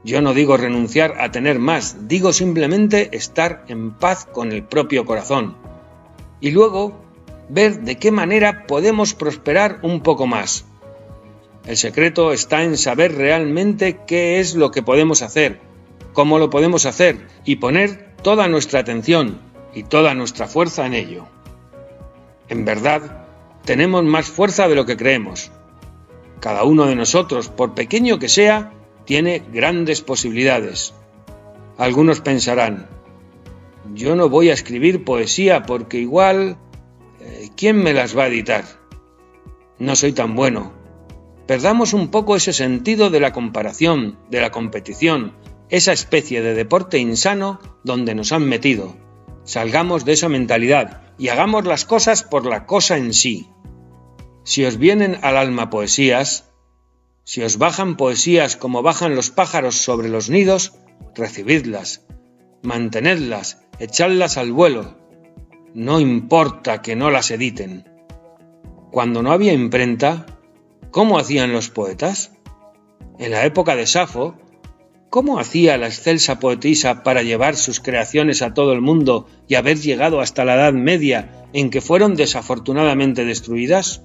Yo 0.02 0.20
no 0.20 0.34
digo 0.34 0.56
renunciar 0.56 1.20
a 1.20 1.30
tener 1.30 1.60
más, 1.60 2.08
digo 2.08 2.32
simplemente 2.32 3.16
estar 3.16 3.64
en 3.68 3.92
paz 3.92 4.24
con 4.24 4.50
el 4.50 4.64
propio 4.64 5.04
corazón. 5.04 5.56
Y 6.40 6.50
luego 6.50 7.00
ver 7.48 7.82
de 7.82 7.98
qué 7.98 8.10
manera 8.10 8.66
podemos 8.66 9.14
prosperar 9.14 9.78
un 9.82 10.00
poco 10.00 10.26
más. 10.26 10.64
El 11.66 11.76
secreto 11.76 12.32
está 12.32 12.64
en 12.64 12.76
saber 12.76 13.14
realmente 13.14 14.00
qué 14.04 14.40
es 14.40 14.56
lo 14.56 14.72
que 14.72 14.82
podemos 14.82 15.22
hacer 15.22 15.60
cómo 16.12 16.40
lo 16.40 16.50
podemos 16.50 16.86
hacer 16.86 17.28
y 17.44 17.56
poner 17.56 18.14
toda 18.22 18.48
nuestra 18.48 18.80
atención 18.80 19.38
y 19.72 19.84
toda 19.84 20.14
nuestra 20.14 20.48
fuerza 20.48 20.84
en 20.84 20.94
ello. 20.94 21.26
En 22.48 22.64
verdad, 22.64 23.26
tenemos 23.64 24.02
más 24.02 24.26
fuerza 24.26 24.66
de 24.66 24.74
lo 24.74 24.86
que 24.86 24.96
creemos. 24.96 25.52
Cada 26.40 26.64
uno 26.64 26.86
de 26.86 26.96
nosotros, 26.96 27.48
por 27.48 27.74
pequeño 27.74 28.18
que 28.18 28.28
sea, 28.28 28.72
tiene 29.04 29.42
grandes 29.52 30.00
posibilidades. 30.00 30.94
Algunos 31.76 32.20
pensarán, 32.20 32.88
yo 33.94 34.14
no 34.14 34.28
voy 34.28 34.50
a 34.50 34.54
escribir 34.54 35.04
poesía 35.04 35.64
porque 35.64 35.98
igual... 35.98 36.56
Eh, 37.20 37.50
¿Quién 37.56 37.82
me 37.82 37.92
las 37.92 38.16
va 38.16 38.24
a 38.24 38.28
editar? 38.28 38.64
No 39.78 39.96
soy 39.96 40.12
tan 40.12 40.34
bueno. 40.34 40.72
Perdamos 41.46 41.92
un 41.92 42.08
poco 42.08 42.36
ese 42.36 42.52
sentido 42.52 43.10
de 43.10 43.20
la 43.20 43.32
comparación, 43.32 44.18
de 44.30 44.40
la 44.40 44.50
competición, 44.50 45.34
esa 45.68 45.92
especie 45.92 46.42
de 46.42 46.54
deporte 46.54 46.98
insano 46.98 47.60
donde 47.82 48.14
nos 48.14 48.32
han 48.32 48.48
metido. 48.48 48.96
Salgamos 49.44 50.04
de 50.04 50.12
esa 50.12 50.28
mentalidad 50.28 51.02
y 51.18 51.28
hagamos 51.28 51.64
las 51.64 51.84
cosas 51.84 52.22
por 52.22 52.46
la 52.46 52.66
cosa 52.66 52.96
en 52.96 53.12
sí. 53.12 53.48
Si 54.50 54.64
os 54.64 54.78
vienen 54.78 55.16
al 55.22 55.36
alma 55.36 55.70
poesías, 55.70 56.50
si 57.22 57.40
os 57.40 57.56
bajan 57.56 57.96
poesías 57.96 58.56
como 58.56 58.82
bajan 58.82 59.14
los 59.14 59.30
pájaros 59.30 59.76
sobre 59.76 60.08
los 60.08 60.28
nidos, 60.28 60.72
recibidlas, 61.14 62.04
mantenedlas, 62.60 63.62
echadlas 63.78 64.38
al 64.38 64.50
vuelo. 64.50 64.98
No 65.72 66.00
importa 66.00 66.82
que 66.82 66.96
no 66.96 67.12
las 67.12 67.30
editen. 67.30 67.88
Cuando 68.90 69.22
no 69.22 69.30
había 69.30 69.52
imprenta, 69.52 70.26
¿cómo 70.90 71.20
hacían 71.20 71.52
los 71.52 71.70
poetas? 71.70 72.32
En 73.20 73.30
la 73.30 73.44
época 73.44 73.76
de 73.76 73.86
Safo, 73.86 74.34
¿Cómo 75.10 75.38
hacía 75.38 75.76
la 75.76 75.86
excelsa 75.86 76.40
poetisa 76.40 77.04
para 77.04 77.22
llevar 77.22 77.56
sus 77.56 77.80
creaciones 77.80 78.42
a 78.42 78.54
todo 78.54 78.72
el 78.72 78.80
mundo 78.80 79.28
y 79.48 79.56
haber 79.56 79.78
llegado 79.78 80.20
hasta 80.20 80.44
la 80.44 80.54
Edad 80.54 80.72
Media 80.72 81.46
en 81.52 81.70
que 81.70 81.80
fueron 81.80 82.14
desafortunadamente 82.14 83.24
destruidas? 83.24 84.04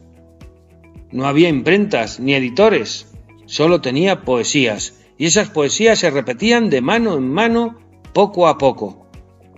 No 1.12 1.28
había 1.28 1.50
imprentas 1.50 2.20
ni 2.20 2.34
editores, 2.34 3.08
solo 3.46 3.82
tenía 3.82 4.22
poesías, 4.22 4.96
y 5.18 5.26
esas 5.26 5.50
poesías 5.50 6.00
se 6.00 6.10
repetían 6.10 6.70
de 6.70 6.82
mano 6.82 7.16
en 7.16 7.32
mano 7.32 7.80
poco 8.14 8.48
a 8.48 8.58
poco. 8.58 9.08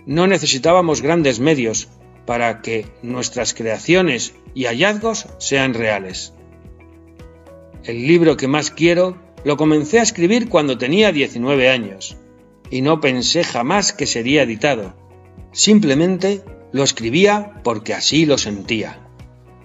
No 0.06 0.28
necesitábamos 0.28 1.02
grandes 1.02 1.40
medios 1.40 1.90
para 2.26 2.62
que 2.62 2.86
nuestras 3.02 3.54
creaciones 3.54 4.36
y 4.54 4.66
hallazgos 4.66 5.28
sean 5.40 5.74
reales. 5.74 6.34
El 7.84 8.06
libro 8.06 8.38
que 8.38 8.48
más 8.48 8.70
quiero 8.70 9.18
lo 9.44 9.56
comencé 9.56 10.00
a 10.00 10.04
escribir 10.04 10.50
cuando 10.50 10.78
tenía 10.78 11.12
19 11.12 11.70
años 11.70 12.18
y 12.70 12.82
no 12.82 13.00
pensé 13.00 13.44
jamás 13.44 13.94
que 13.94 14.06
sería 14.06 14.44
editado. 14.44 14.94
Simplemente 15.52 16.44
lo 16.72 16.84
escribía 16.84 17.62
porque 17.64 17.94
así 17.94 18.26
lo 18.26 18.38
sentía. 18.38 19.00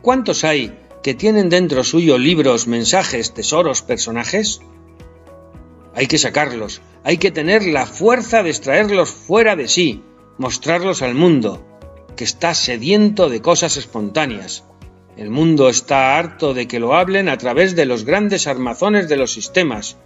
¿Cuántos 0.03 0.45
hay 0.45 0.79
que 1.03 1.15
tienen 1.15 1.49
dentro 1.49 1.85
suyo 1.85 2.19
libros, 2.19 2.67
mensajes, 2.67 3.35
tesoros, 3.35 3.83
personajes? 3.83 4.61
Hay 5.95 6.07
que 6.07 6.19
sacarlos, 6.19 6.81
hay 7.05 7.19
que 7.19 7.31
tener 7.31 7.67
la 7.67 7.87
fuerza 7.87 8.43
de 8.43 8.51
extraerlos 8.51 9.11
fuera 9.11 9.57
de 9.57 9.69
sí, 9.69 10.03
mostrarlos 10.39 11.03
al 11.03 11.15
mundo, 11.15 11.65
que 12.17 12.25
está 12.25 12.55
sediento 12.55 13.29
de 13.29 13.43
cosas 13.43 13.77
espontáneas, 13.77 14.65
el 15.17 15.29
mundo 15.29 15.69
está 15.69 16.17
harto 16.17 16.55
de 16.55 16.67
que 16.67 16.81
lo 16.81 16.95
hablen 16.95 17.29
a 17.29 17.37
través 17.37 17.77
de 17.77 17.85
los 17.85 18.05
grandes 18.05 18.47
armazones 18.47 19.11
de 19.11 19.19
los 19.19 19.31
sistemas 19.31 19.99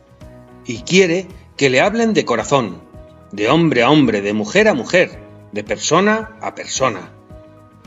y 0.65 0.79
quiere 0.79 1.29
que 1.57 1.71
le 1.71 1.81
hablen 1.81 2.13
de 2.13 2.25
corazón, 2.25 2.83
de 3.31 3.49
hombre 3.49 3.83
a 3.83 3.91
hombre, 3.91 4.21
de 4.21 4.33
mujer 4.33 4.67
a 4.67 4.75
mujer, 4.75 5.23
de 5.53 5.63
persona 5.63 6.37
a 6.41 6.57
persona. 6.57 7.13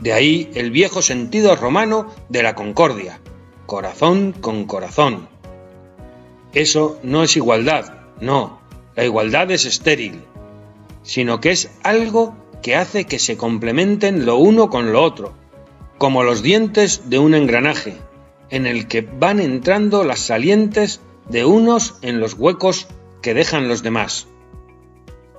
De 0.00 0.12
ahí 0.12 0.50
el 0.54 0.70
viejo 0.70 1.02
sentido 1.02 1.54
romano 1.56 2.12
de 2.28 2.42
la 2.42 2.54
concordia, 2.54 3.20
corazón 3.66 4.32
con 4.32 4.64
corazón. 4.64 5.28
Eso 6.52 6.98
no 7.02 7.22
es 7.22 7.36
igualdad, 7.36 7.94
no, 8.20 8.60
la 8.96 9.04
igualdad 9.04 9.50
es 9.50 9.66
estéril, 9.66 10.22
sino 11.02 11.40
que 11.40 11.50
es 11.50 11.70
algo 11.82 12.34
que 12.62 12.76
hace 12.76 13.04
que 13.04 13.18
se 13.18 13.36
complementen 13.36 14.26
lo 14.26 14.36
uno 14.36 14.70
con 14.70 14.92
lo 14.92 15.02
otro, 15.02 15.34
como 15.98 16.22
los 16.22 16.42
dientes 16.42 17.08
de 17.10 17.18
un 17.18 17.34
engranaje, 17.34 17.96
en 18.48 18.66
el 18.66 18.88
que 18.88 19.02
van 19.02 19.38
entrando 19.38 20.02
las 20.02 20.20
salientes 20.20 21.00
de 21.28 21.44
unos 21.44 21.96
en 22.02 22.20
los 22.20 22.34
huecos 22.34 22.88
que 23.22 23.34
dejan 23.34 23.68
los 23.68 23.82
demás. 23.82 24.26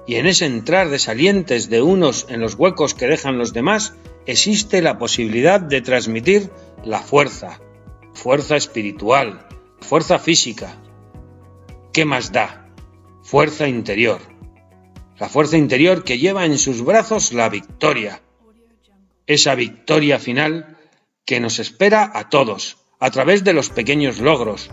Y 0.08 0.16
en 0.16 0.26
ese 0.26 0.46
entrar 0.46 0.90
de 0.90 1.00
salientes 1.00 1.70
de 1.70 1.82
unos 1.82 2.26
en 2.30 2.42
los 2.42 2.56
huecos 2.56 2.94
que 2.94 3.08
dejan 3.08 3.38
los 3.38 3.54
demás 3.54 3.94
existe 4.26 4.82
la 4.82 4.98
posibilidad 4.98 5.60
de 5.60 5.82
transmitir 5.82 6.50
la 6.84 7.00
fuerza, 7.00 7.60
fuerza 8.14 8.56
espiritual, 8.56 9.48
fuerza 9.80 10.20
física. 10.20 10.76
¿Qué 11.94 12.06
más 12.06 12.32
da? 12.32 12.68
Fuerza 13.24 13.68
interior. 13.68 14.20
La 15.20 15.30
fuerza 15.30 15.58
interior 15.58 16.04
que 16.04 16.18
lleva 16.18 16.46
en 16.46 16.58
sus 16.58 16.84
brazos 16.84 17.34
la 17.34 17.50
victoria. 17.50 18.22
Esa 19.28 19.56
victoria 19.56 20.18
final 20.18 20.78
que 21.26 21.40
nos 21.40 21.60
espera 21.60 22.12
a 22.14 22.30
todos, 22.30 22.78
a 23.00 23.12
través 23.12 23.44
de 23.44 23.54
los 23.54 23.70
pequeños 23.70 24.20
logros, 24.20 24.72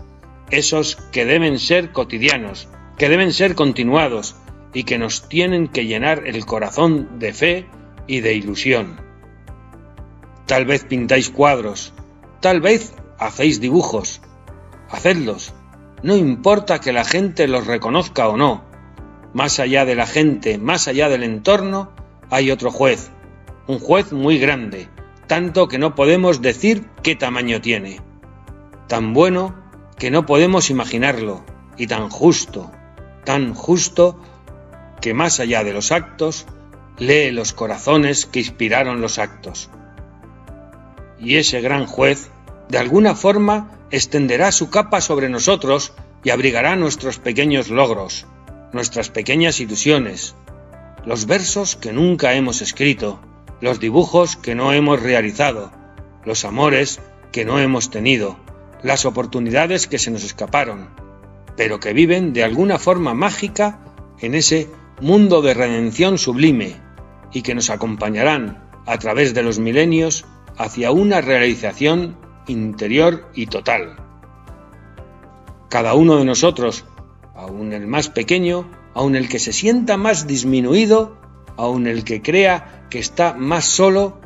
esos 0.49 0.95
que 1.11 1.25
deben 1.25 1.59
ser 1.59 1.91
cotidianos, 1.91 2.67
que 2.97 3.09
deben 3.09 3.31
ser 3.31 3.55
continuados 3.55 4.35
y 4.73 4.83
que 4.83 4.97
nos 4.97 5.27
tienen 5.29 5.67
que 5.67 5.85
llenar 5.85 6.27
el 6.27 6.45
corazón 6.45 7.19
de 7.19 7.33
fe 7.33 7.67
y 8.07 8.21
de 8.21 8.33
ilusión. 8.33 8.99
Tal 10.45 10.65
vez 10.65 10.83
pintáis 10.83 11.29
cuadros, 11.29 11.93
tal 12.39 12.61
vez 12.61 12.93
hacéis 13.17 13.59
dibujos, 13.59 14.21
hacedlos, 14.89 15.53
no 16.01 16.15
importa 16.15 16.79
que 16.79 16.93
la 16.93 17.03
gente 17.03 17.47
los 17.47 17.67
reconozca 17.67 18.27
o 18.29 18.37
no, 18.37 18.63
más 19.33 19.59
allá 19.59 19.85
de 19.85 19.95
la 19.95 20.07
gente, 20.07 20.57
más 20.57 20.87
allá 20.87 21.09
del 21.09 21.23
entorno, 21.23 21.91
hay 22.29 22.51
otro 22.51 22.71
juez, 22.71 23.11
un 23.67 23.79
juez 23.79 24.11
muy 24.11 24.39
grande, 24.39 24.87
tanto 25.27 25.67
que 25.67 25.77
no 25.77 25.95
podemos 25.95 26.41
decir 26.41 26.85
qué 27.03 27.15
tamaño 27.15 27.61
tiene, 27.61 28.01
tan 28.87 29.13
bueno 29.13 29.55
que 29.97 30.09
no 30.09 30.25
podemos 30.25 30.69
imaginarlo, 30.69 31.43
y 31.77 31.87
tan 31.87 32.09
justo, 32.09 32.71
tan 33.25 33.53
justo 33.53 34.19
que 35.01 35.13
más 35.13 35.39
allá 35.39 35.63
de 35.63 35.73
los 35.73 35.91
actos, 35.91 36.45
lee 36.97 37.31
los 37.31 37.53
corazones 37.53 38.25
que 38.25 38.39
inspiraron 38.39 39.01
los 39.01 39.19
actos. 39.19 39.69
Y 41.19 41.37
ese 41.37 41.61
gran 41.61 41.85
juez, 41.85 42.29
de 42.69 42.77
alguna 42.77 43.15
forma, 43.15 43.79
extenderá 43.91 44.51
su 44.51 44.69
capa 44.69 45.01
sobre 45.01 45.29
nosotros 45.29 45.93
y 46.23 46.29
abrigará 46.29 46.75
nuestros 46.75 47.19
pequeños 47.19 47.69
logros, 47.69 48.27
nuestras 48.73 49.09
pequeñas 49.09 49.59
ilusiones, 49.59 50.35
los 51.05 51.25
versos 51.25 51.75
que 51.75 51.93
nunca 51.93 52.33
hemos 52.33 52.61
escrito, 52.61 53.19
los 53.61 53.79
dibujos 53.79 54.35
que 54.35 54.55
no 54.55 54.73
hemos 54.73 55.01
realizado, 55.01 55.71
los 56.25 56.45
amores 56.45 56.99
que 57.31 57.45
no 57.45 57.59
hemos 57.59 57.89
tenido, 57.89 58.37
las 58.83 59.05
oportunidades 59.05 59.87
que 59.87 59.99
se 59.99 60.11
nos 60.11 60.23
escaparon, 60.23 60.89
pero 61.57 61.79
que 61.79 61.93
viven 61.93 62.33
de 62.33 62.43
alguna 62.43 62.79
forma 62.79 63.13
mágica 63.13 63.79
en 64.19 64.35
ese 64.35 64.69
mundo 65.01 65.41
de 65.41 65.53
redención 65.53 66.17
sublime 66.17 66.75
y 67.31 67.41
que 67.41 67.55
nos 67.55 67.69
acompañarán 67.69 68.69
a 68.85 68.97
través 68.97 69.33
de 69.33 69.43
los 69.43 69.59
milenios 69.59 70.25
hacia 70.57 70.91
una 70.91 71.21
realización 71.21 72.17
interior 72.47 73.29
y 73.33 73.45
total. 73.45 73.95
Cada 75.69 75.93
uno 75.93 76.17
de 76.17 76.25
nosotros, 76.25 76.85
aun 77.35 77.71
el 77.73 77.87
más 77.87 78.09
pequeño, 78.09 78.69
aun 78.93 79.15
el 79.15 79.29
que 79.29 79.39
se 79.39 79.53
sienta 79.53 79.97
más 79.97 80.27
disminuido, 80.27 81.17
aun 81.55 81.87
el 81.87 82.03
que 82.03 82.21
crea 82.21 82.87
que 82.89 82.99
está 82.99 83.33
más 83.33 83.65
solo, 83.65 84.19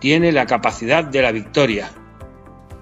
tiene 0.00 0.32
la 0.32 0.46
capacidad 0.46 1.04
de 1.04 1.22
la 1.22 1.32
victoria. 1.32 1.90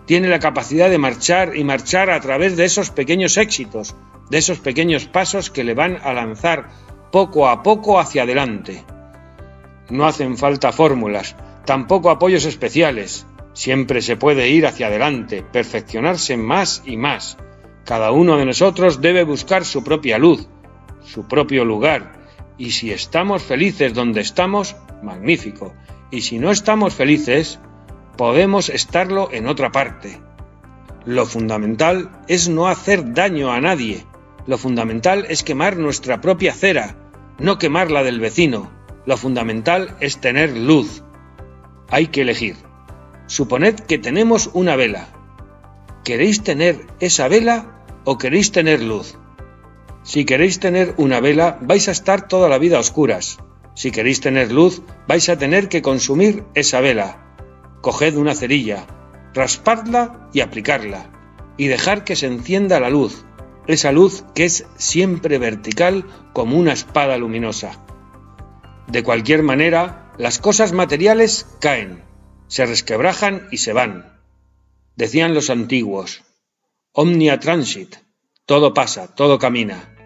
Tiene 0.07 0.29
la 0.29 0.41
capacidad 0.41 0.91
de 0.91 0.99
marchar 0.99 1.57
y 1.57 1.62
marchar 1.62 2.11
a 2.11 2.21
través 2.21 2.57
de 2.57 2.64
esos 2.64 2.91
pequeños 2.91 3.37
éxitos, 3.37 3.95
de 4.29 4.38
esos 4.38 4.59
pequeños 4.59 5.07
pasos 5.07 5.51
que 5.51 5.64
le 5.64 5.75
van 5.75 5.99
a 6.03 6.12
lanzar 6.12 6.69
poco 7.11 7.49
a 7.49 7.62
poco 7.62 7.99
hacia 7.99 8.23
adelante. 8.23 8.85
No 9.88 10.07
hacen 10.07 10.37
falta 10.37 10.73
fórmulas, 10.73 11.37
tampoco 11.64 12.11
apoyos 12.11 12.44
especiales. 12.44 13.27
Siempre 13.53 14.01
se 14.01 14.16
puede 14.16 14.49
ir 14.49 14.66
hacia 14.66 14.87
adelante, 14.87 15.42
perfeccionarse 15.42 16.37
más 16.37 16.83
y 16.87 16.96
más. 16.96 17.37
Cada 17.85 18.12
uno 18.12 18.37
de 18.37 18.46
nosotros 18.46 19.01
debe 19.01 19.25
buscar 19.25 19.64
su 19.64 19.83
propia 19.83 20.18
luz, 20.18 20.49
su 21.03 21.27
propio 21.27 21.64
lugar, 21.64 22.12
y 22.57 22.70
si 22.70 22.92
estamos 22.92 23.42
felices 23.42 23.94
donde 23.94 24.20
estamos, 24.20 24.77
magnífico. 25.03 25.75
Y 26.11 26.20
si 26.20 26.38
no 26.38 26.51
estamos 26.51 26.94
felices, 26.94 27.59
podemos 28.16 28.68
estarlo 28.68 29.31
en 29.33 29.49
otra 29.49 29.73
parte. 29.73 30.20
Lo 31.07 31.25
fundamental 31.25 32.11
es 32.29 32.49
no 32.49 32.68
hacer 32.68 33.14
daño 33.14 33.51
a 33.51 33.61
nadie. 33.61 34.05
Lo 34.46 34.59
fundamental 34.59 35.26
es 35.29 35.42
quemar 35.42 35.76
nuestra 35.76 36.20
propia 36.20 36.53
cera, 36.53 36.96
no 37.38 37.59
quemar 37.59 37.90
la 37.90 38.03
del 38.03 38.20
vecino. 38.20 38.70
Lo 39.07 39.16
fundamental 39.16 39.96
es 40.00 40.20
tener 40.20 40.57
luz. 40.57 41.03
Hay 41.88 42.09
que 42.09 42.22
elegir. 42.22 42.57
Suponed 43.26 43.81
que 43.81 43.98
tenemos 43.98 44.50
una 44.53 44.76
vela. 44.76 45.09
¿Queréis 46.05 46.42
tener 46.42 46.87
esa 47.00 47.29
vela 47.29 47.85
o 48.05 48.18
queréis 48.18 48.53
tener 48.53 48.83
luz? 48.83 49.16
Si 50.03 50.24
queréis 50.24 50.61
tener 50.61 50.94
una 50.96 51.20
vela, 51.20 51.59
vais 51.61 51.88
a 51.88 51.92
estar 51.92 52.29
toda 52.29 52.48
la 52.48 52.59
vida 52.59 52.76
a 52.76 52.81
oscuras. 52.81 53.38
Si 53.74 53.90
queréis 53.90 54.20
tener 54.20 54.50
luz, 54.50 54.83
vais 55.07 55.29
a 55.29 55.38
tener 55.38 55.68
que 55.68 55.83
consumir 55.83 56.44
esa 56.55 56.81
vela. 56.81 57.37
Coged 57.81 58.16
una 58.16 58.35
cerilla, 58.35 58.87
raspadla 59.35 60.29
y 60.33 60.40
aplicarla, 60.40 61.11
y 61.57 61.68
dejar 61.68 62.05
que 62.05 62.16
se 62.16 62.26
encienda 62.26 62.81
la 62.81 62.90
luz, 62.90 63.24
esa 63.66 63.92
luz 63.92 64.25
que 64.35 64.44
es 64.44 64.66
siempre 64.77 65.38
vertical 65.38 66.05
como 66.33 66.57
una 66.57 66.73
espada 66.73 67.16
luminosa. 67.18 67.85
De 68.87 69.03
cualquier 69.03 69.42
manera, 69.42 70.12
las 70.18 70.38
cosas 70.38 70.73
materiales 70.73 71.46
caen, 71.61 72.03
se 72.49 72.66
resquebrajan 72.66 73.49
y 73.51 73.59
se 73.59 73.73
van. 73.73 74.18
Decían 74.96 75.35
los 75.35 75.51
antiguos, 75.51 76.23
omnia 76.92 77.38
transit, 77.38 77.96
todo 78.44 78.75
pasa, 78.75 79.14
todo 79.14 79.38
camina, 79.38 79.96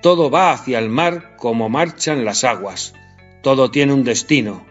todo 0.00 0.30
va 0.30 0.52
hacia 0.52 0.78
el 0.78 0.88
mar 0.88 1.36
como 1.36 1.68
marchan 1.68 2.24
las 2.24 2.44
aguas, 2.44 2.94
todo 3.42 3.70
tiene 3.70 3.92
un 3.92 4.04
destino. 4.04 4.66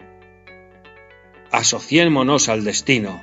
Asociémonos 1.52 2.48
al 2.48 2.64
destino. 2.64 3.22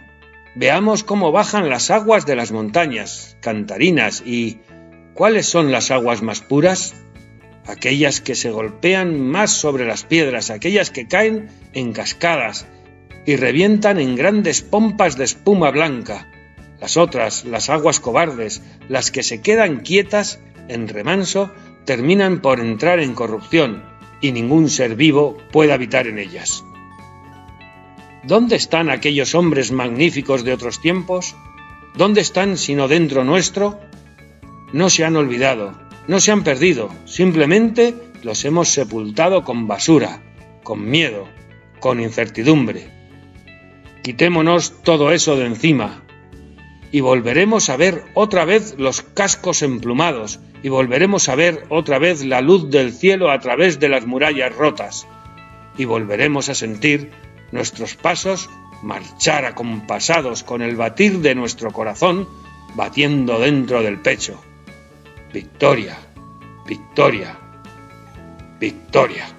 Veamos 0.55 1.03
cómo 1.03 1.31
bajan 1.31 1.69
las 1.69 1.91
aguas 1.91 2.25
de 2.25 2.35
las 2.35 2.51
montañas, 2.51 3.37
cantarinas 3.41 4.23
y 4.25 4.59
¿cuáles 5.17 5.47
son 5.47 5.71
las 5.71 5.89
aguas 5.89 6.21
más 6.21 6.41
puras? 6.41 6.93
Aquellas 7.65 8.21
que 8.21 8.35
se 8.35 8.51
golpean 8.51 9.19
más 9.19 9.51
sobre 9.51 9.83
las 9.83 10.03
piedras, 10.03 10.51
aquellas 10.51 10.91
que 10.91 11.07
caen 11.07 11.49
en 11.73 11.91
cascadas 11.91 12.67
y 13.25 13.35
revientan 13.35 13.99
en 13.99 14.15
grandes 14.15 14.61
pompas 14.61 15.17
de 15.17 15.23
espuma 15.25 15.71
blanca, 15.71 16.31
las 16.79 16.97
otras, 16.97 17.45
las 17.45 17.71
aguas 17.71 17.99
cobardes, 17.99 18.61
las 18.89 19.09
que 19.09 19.23
se 19.23 19.41
quedan 19.41 19.77
quietas 19.79 20.39
en 20.67 20.87
remanso, 20.87 21.51
terminan 21.85 22.39
por 22.39 22.59
entrar 22.59 22.99
en 22.99 23.15
corrupción 23.15 23.83
y 24.21 24.31
ningún 24.31 24.69
ser 24.69 24.95
vivo 24.95 25.39
puede 25.51 25.73
habitar 25.73 26.05
en 26.05 26.19
ellas. 26.19 26.63
¿Dónde 28.23 28.55
están 28.55 28.91
aquellos 28.91 29.33
hombres 29.33 29.71
magníficos 29.71 30.43
de 30.43 30.53
otros 30.53 30.79
tiempos? 30.79 31.35
¿Dónde 31.95 32.21
están 32.21 32.55
sino 32.57 32.87
dentro 32.87 33.23
nuestro? 33.23 33.79
No 34.73 34.89
se 34.89 35.05
han 35.05 35.15
olvidado, 35.15 35.73
no 36.07 36.19
se 36.19 36.31
han 36.31 36.43
perdido, 36.43 36.89
simplemente 37.05 37.95
los 38.23 38.43
hemos 38.43 38.67
sepultado 38.67 39.43
con 39.43 39.67
basura, 39.67 40.21
con 40.63 40.89
miedo, 40.89 41.27
con 41.79 42.01
incertidumbre. 42.01 42.89
Quitémonos 44.03 44.83
todo 44.83 45.11
eso 45.11 45.37
de 45.37 45.45
encima, 45.45 46.03
y 46.91 46.99
volveremos 46.99 47.69
a 47.69 47.77
ver 47.77 48.03
otra 48.13 48.43
vez 48.43 48.75
los 48.77 49.01
cascos 49.01 49.61
emplumados, 49.61 50.39
y 50.63 50.69
volveremos 50.69 51.29
a 51.29 51.35
ver 51.35 51.65
otra 51.69 51.99
vez 51.99 52.25
la 52.25 52.41
luz 52.41 52.69
del 52.69 52.91
cielo 52.91 53.31
a 53.31 53.39
través 53.39 53.79
de 53.79 53.89
las 53.89 54.05
murallas 54.05 54.53
rotas, 54.53 55.07
y 55.77 55.85
volveremos 55.85 56.49
a 56.49 56.55
sentir 56.55 57.11
nuestros 57.51 57.95
pasos 57.95 58.49
marchar 58.83 59.45
acompasados 59.45 60.43
con 60.43 60.61
el 60.61 60.75
batir 60.75 61.19
de 61.19 61.35
nuestro 61.35 61.71
corazón 61.71 62.27
batiendo 62.75 63.39
dentro 63.39 63.81
del 63.81 63.99
pecho. 63.99 64.41
Victoria, 65.31 65.97
victoria, 66.65 67.37
victoria. 68.59 69.36